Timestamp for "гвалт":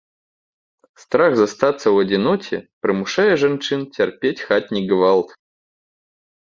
4.95-5.29